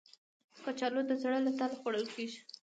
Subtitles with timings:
[0.63, 2.39] کچالو د زړه له تله خوړل کېږي